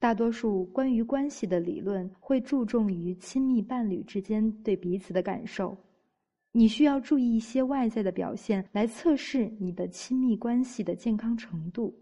[0.00, 5.76] 大多数关于关系的理论会注重于亲密伴侣之间对彼此的感受。
[6.52, 11.94] 你需要注意一些外在的表现来测试你的亲密关系的健康程度。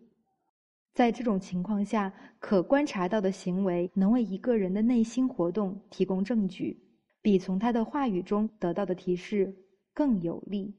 [0.94, 6.80] 在这种情况下，可观察到的行为能为一个人的内心活动提供证据，
[7.20, 9.52] 比从他的话语中得到的提示
[9.92, 10.72] 更有利。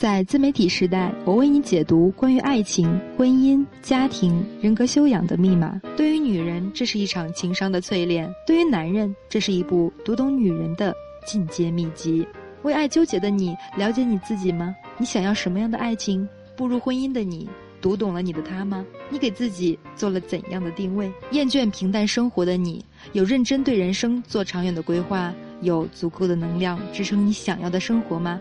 [0.00, 5.78] 在自媒体时代，我为你解读关于爱情、婚姻、家庭、人格修养的密码。
[5.94, 10.94] 对于女人，这是一场情商的淬炼；对于男人，这是一部读懂女人的
[11.26, 12.26] 进阶秘籍。
[12.62, 14.74] 为爱纠结的你，了解你自己吗？
[14.96, 16.26] 你想要什么样的爱情？
[16.56, 17.46] 步入婚姻的你，
[17.82, 18.82] 读懂了你的他吗？
[19.10, 21.12] 你给自己做了怎样的定位？
[21.32, 25.30] 厌倦平淡生活的你，有认真对人生做长远的规划？
[25.60, 28.40] 有足够的能量支撑你想要的生活吗？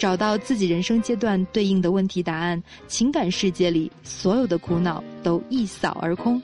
[0.00, 6.40] 找到自己人生阶段对应的问题答案，情感世界里所有的苦恼都一扫而空。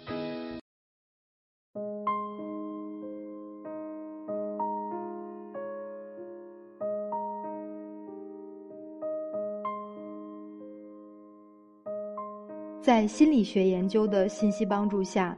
[12.82, 15.34] 在心理学研究的信息帮助下，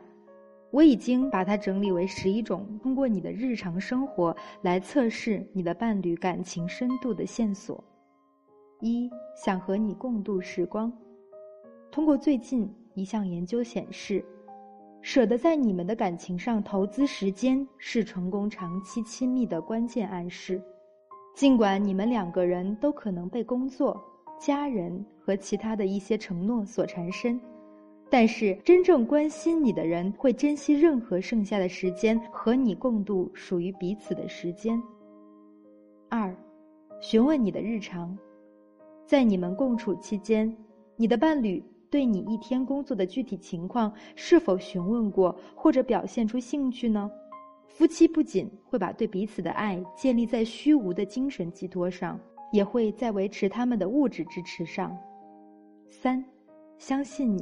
[0.73, 7.83] 我已经把它整理为十一种通过你的日常生活来测试你的伴侣感情深度的线索。
[8.81, 10.93] 一想和你共度时光。
[11.91, 14.25] 通过最近一项研究显示，
[15.03, 20.63] 舍得在你们的感情上投资时间是成功长期亲密的关键暗示。
[21.35, 24.01] 尽管你们两个人都可能被工作、
[24.39, 27.41] 家人和其他的一些承诺所缠身，
[28.11, 34.81] 但是真正关心你的人会珍惜任何剩下的时间和你共度属于彼此的时间。
[36.09, 36.35] 二，
[37.01, 38.17] 询问你的日常。
[39.09, 40.55] 在你们共处期间，
[40.95, 47.11] 你的伴侣对你一天工作的具体情况是否询问过或者表现出兴趣呢？
[47.69, 52.21] 夫妻不仅会把对彼此的爱建立在虚无的精神寄托上，
[52.53, 54.95] 也会在维持他们的物质支持上。
[55.89, 56.23] 三，
[56.77, 57.41] 相信你，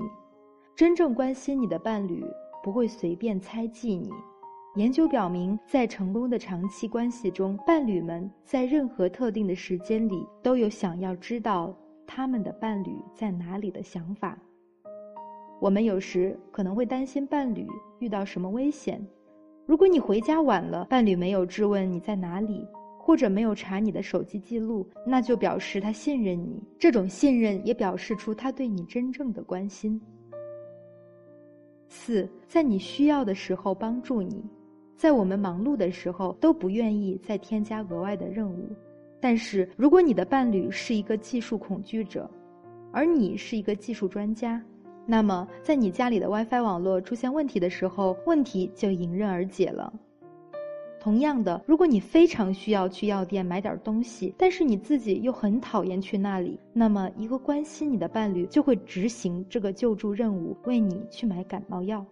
[0.76, 2.24] 真正关心你的伴侣
[2.62, 4.08] 不会随便猜忌你。
[4.76, 11.75] 研究表明，在成功的长期关系中，伴侣们在任何特定的时间里都有想要知道
[12.06, 14.38] 他们的伴侣在哪里的想法。
[15.60, 17.66] 我们有时可能会担心伴侣
[18.00, 19.03] 遇到什么危险。
[19.65, 22.62] 如果你回家晚了，伴侣没有质问你在哪里，
[22.98, 26.62] 或者没有查你的手机记录，那就表示他信任你。
[26.78, 29.98] 这种信任也表示出他对你真正的关心。
[31.88, 34.44] 四，在你需要的时候帮助你。
[34.96, 38.66] 在我们忙碌的时候，都不愿意再添加额外的任务。
[39.20, 42.28] 但是，如果你的伴侣是一个技术恐惧者，
[42.92, 44.62] 而你是一个技术专家，
[45.04, 49.92] 那么在你家里的 WiFi 网络出现问题的时候，问题就迎刃而解了。
[50.98, 62.02] 同样的，如果你非常需要去药店买点东西，但是你自己又很讨厌去那里，那么一个关心你的伴侣就会执行这个救助任务，为你去买感冒药。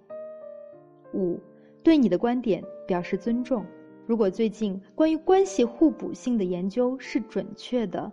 [1.14, 1.40] 五。
[1.82, 3.64] 对你的观点表示尊重。
[4.06, 8.12] 如果最近关于关系互补性的研究是准确的，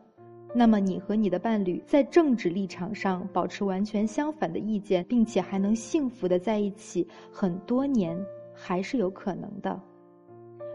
[0.53, 8.17] 那么你和你的伴侣在政治立场上保持完全相反的意见，并且还能幸福的在一起很多年，
[8.53, 9.81] 还是有可能的。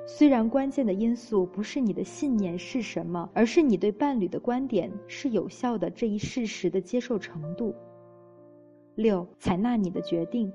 [0.06, 7.74] 虽然关键的因素不是你的信念是什么，而是你对伴侣的观点是有效的这一事实的接受程度。
[8.94, 10.52] 六，采纳你的决定。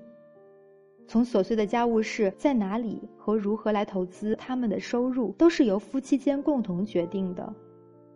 [1.07, 7.53] 从琐碎的家务事在哪里和如何来投资他们的收入，都是由夫妻间共同决定的。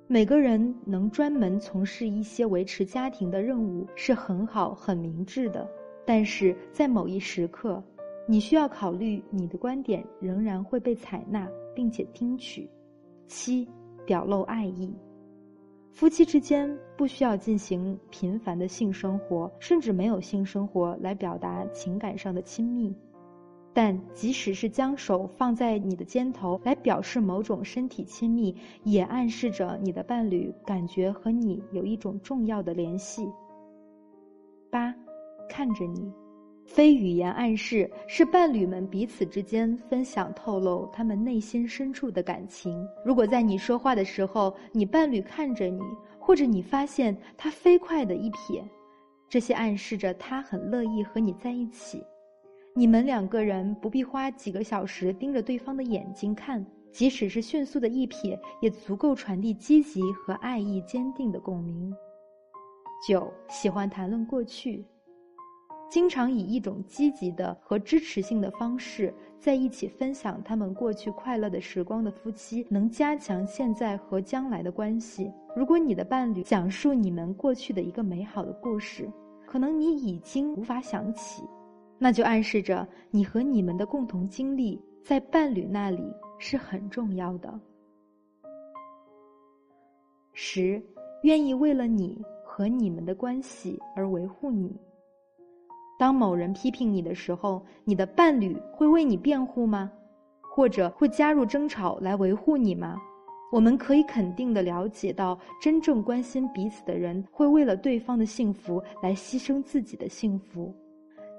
[0.08, 5.68] 每个人能专门从事一些维持家庭的任务是很好、很明智的。
[6.06, 7.84] 但是在某一时刻，
[8.28, 12.70] 你需要考虑你的观点仍然会被采纳，并且听取。
[13.28, 13.68] 七，
[14.06, 14.96] 表露爱意。
[15.96, 22.94] 夫妻之间不需要进行频繁的性生活，甚至没有性生活来表达情感上的亲密。
[23.74, 28.54] 但即使是将手放在你的肩头来表示某种身体亲密，
[28.84, 33.26] 也暗示着你的伴侣感觉和你有一种重要的联系。
[34.70, 34.94] 八，
[35.48, 36.12] 看着你。
[36.66, 42.86] 非语言暗示是伴侣们彼此之间分享、透露他们内心深处的感情。
[43.06, 45.80] 如果在你说话的时候，你伴侣看着你，
[46.20, 48.64] 或者你发现他飞快的一瞥，
[49.30, 52.04] 这些暗示着他很乐意和你在一起。
[52.74, 61.94] 你们两个人不必花几个小时盯着对方的眼睛看，即使是迅速的一瞥，也足够传递积极和爱意坚定的共鸣。
[63.08, 64.84] 九，喜欢谈论过去。
[65.90, 75.32] 经常以一种积极的和支持性的方式在一起分享他们过去快乐的时光的夫妻，能加强现在和将来的关系。
[75.56, 79.10] 如果你的伴侣讲述你们过去的一个美好的故事，
[79.46, 81.44] 可能你已经无法想起，
[81.98, 87.58] 那就暗示着你和你们的共同经历在伴侣那里是很重要的。
[90.34, 90.84] 十，
[91.22, 94.76] 愿意为了你和你们的关系而维护你。
[95.98, 99.92] 当某人批评你的时候，你的伴侣会为你辩护吗？
[100.54, 102.98] 或者会加入争吵来维护你吗？
[103.52, 110.74] 我们可以肯定的了解到，真正关心彼此的人会为了对方的幸福来牺牲自己的幸福。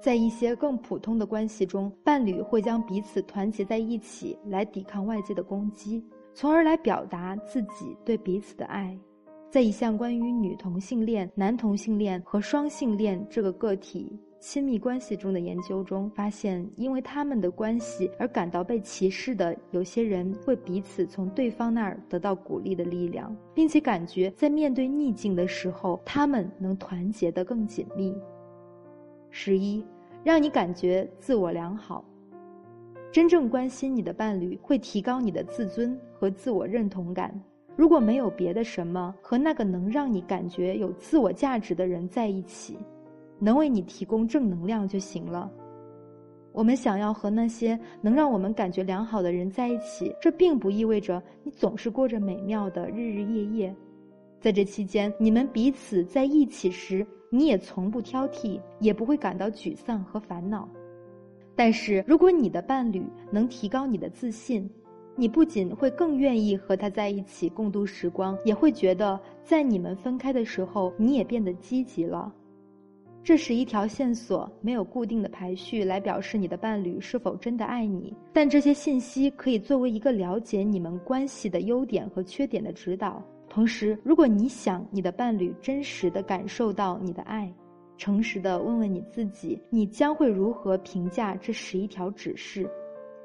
[0.01, 6.03] 在一些更普通的关系中，伴侣会将彼此团结在一起来抵抗外界的攻击，
[6.33, 8.97] 从而来表达自己对彼此的爱。
[9.49, 14.19] 在一项关于女同性恋、男同性恋和双性恋这个个体。
[14.39, 28.15] 亲密关系中的研究中发现，因为他们的关系而感到被歧视的有些人，会彼此从对方那儿得到鼓励的力量，并且感觉在面对逆境的时候，他们能团结得更紧密。
[29.31, 29.83] 十一，
[30.23, 32.05] 让你感觉自我良好。
[33.11, 37.33] 真正关心你的伴侣会提高你的自尊和自我认同感。
[37.75, 42.77] 如果没有别的什么，和那个能让你感觉有自我价值的人在一起。
[43.39, 45.51] 能为你提供正能量就行了。
[46.51, 53.75] 我们想要和那些能让我们感觉良好的人在一起，这并不意味着你总是过着美妙的日日夜夜。
[54.39, 60.67] 在这期间，你们彼此在一起时，你也从不挑剔，也不会感到沮丧和烦恼。
[61.55, 64.69] 但是，如果你的伴侣能提高你的自信，
[65.15, 72.31] 你不仅会更愿意和他在一起共度时光，也会觉得在你们分开的时候，你也变得积极了。
[73.27, 83.21] 这是一条线索，没有固定的排序来表示你的伴侣是否真的爱你，但这些信息可以作为一个了解你们关系的优点和缺点的指导。
[83.49, 87.53] 同时，如果你想你的伴侣真实的感受到你的爱，
[87.97, 92.65] 诚实的问问你自己，你将会如何评价这十一条指示？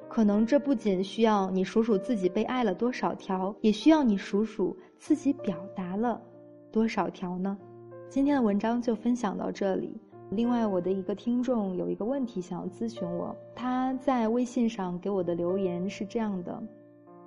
[0.08, 6.20] 可能这不仅需要你数数自己被爱了多少条，也需要你数数自己表达了
[6.72, 7.56] 多少条呢？
[8.12, 9.96] 今天的文章就分享到这里。
[10.32, 16.62] 另外，我的一个听众有一个问题想要咨询我，他在微信上给我的留言是这样的：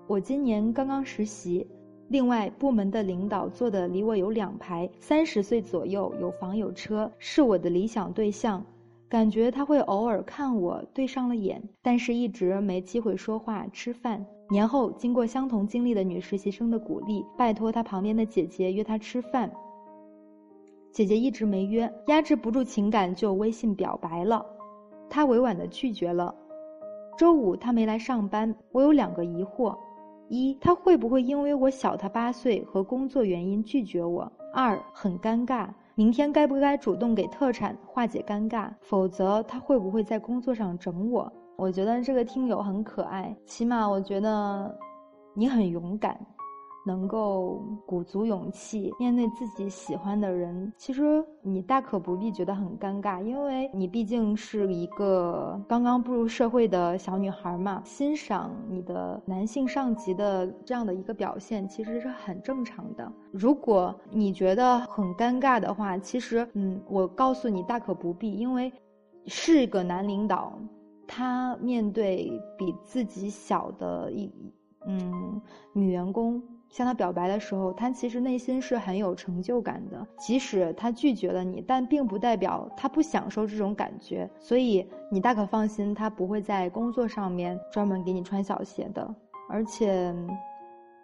[0.06, 1.66] 我今年刚刚实习，
[2.10, 8.64] 另外部门的领导坐的离我有两排，三十岁左右，有房有车，是我的理想对象。
[9.10, 14.24] 感觉他会偶尔看我对上了眼，但是一直没机会说话吃饭。
[14.52, 19.52] 年后，经过相同经历的女实习生的鼓励，拜托他旁边的姐姐约他吃饭。
[20.96, 24.46] 姐姐一直没约，压制不住情感就微信表白了，
[25.10, 26.34] 他委婉的拒绝了。
[27.18, 29.78] 周五他没来上班，我有两个疑惑：
[30.30, 34.32] 一，他会不会因为我小他八岁和工作原因拒绝我？
[34.54, 38.70] 二，很尴尬，明天该不该主动给特产化解尴尬？
[38.80, 41.30] 否则他会不会在工作上整我？
[41.58, 44.74] 我觉得这个听友很可爱，起码我觉得
[45.34, 46.18] 你很勇敢。
[46.86, 57.82] 能够鼓足勇气面对自己喜欢的人，其实你大可不必觉得很尴尬，因为你毕竟是一个刚刚步入社会的小女孩嘛。
[57.84, 63.12] 欣赏你的男性上级的这样的一个表现，其实是很正常的。
[63.32, 68.72] 如果你觉得很尴尬的话，其实，嗯，我告诉你大可不必，因为
[69.26, 70.54] 是个男领导，
[71.08, 74.32] 他面对比自己小的一，
[74.86, 75.42] 嗯，
[75.74, 76.42] 女员工。
[76.70, 80.06] 向他表白的时候，他其实内心是很有成就感的。
[80.18, 84.30] 即使他拒绝了你，但并不代表他不享受这种感觉。
[84.40, 89.16] 所以你大可放心，他不会在工作上面专门给你穿小鞋的。
[89.48, 90.14] 而且，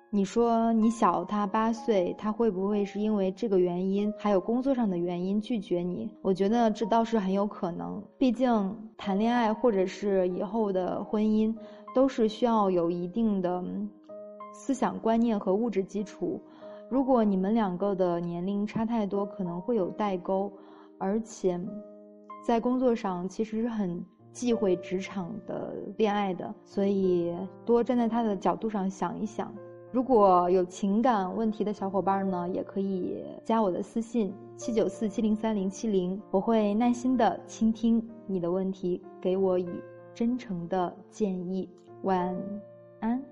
[0.10, 6.10] 你说你小他八岁，他会不会是因为这个原因，还有工作上的原因拒绝你？
[6.22, 8.03] 我觉得这倒是很有可能。
[8.18, 11.56] 毕竟谈恋爱或者是以后的婚姻，
[11.96, 13.63] 都是需要有一定的。
[14.51, 16.39] 思想观念和物质基础，
[16.89, 20.51] 如果你们两个的年龄差太多，可能会有代沟，
[20.98, 21.60] 而且，
[22.46, 29.53] 在工作上其实是很忌讳职场的恋爱的，所以多站在他的角度上想一想。
[29.91, 39.70] 如果有情感问题的小伙伴呢，也可以加我的私信七九四七零三零七零，我会耐心的倾听你的问题，给我以
[40.13, 41.70] 真诚的建议。
[42.03, 42.34] 晚
[43.01, 43.31] 安。